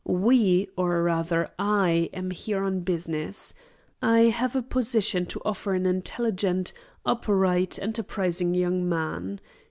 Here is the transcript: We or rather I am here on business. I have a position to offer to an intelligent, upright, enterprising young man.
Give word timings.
We 0.03 0.67
or 0.75 1.03
rather 1.03 1.47
I 1.59 2.09
am 2.11 2.31
here 2.31 2.63
on 2.63 2.79
business. 2.79 3.53
I 4.01 4.21
have 4.31 4.55
a 4.55 4.63
position 4.63 5.27
to 5.27 5.41
offer 5.45 5.73
to 5.73 5.77
an 5.77 5.85
intelligent, 5.85 6.73
upright, 7.05 7.77
enterprising 7.79 8.55
young 8.55 8.89
man. 8.89 9.39